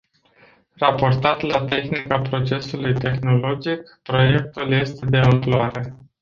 Raportat 0.77 1.41
la 1.43 1.61
tehnica 1.65 2.19
procesului 2.21 2.93
tehnologic, 2.93 3.99
proiectul 4.03 4.71
este 4.71 5.05
de 5.05 5.17
amploare 5.17 5.97